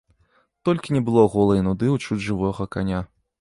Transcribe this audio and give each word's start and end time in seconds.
Толькі 0.69 0.95
не 0.95 1.01
было 1.09 1.25
голай 1.35 1.61
нуды 1.67 1.85
ў 1.97 2.09
чуць 2.09 2.25
жывога 2.31 2.69
каня. 2.79 3.05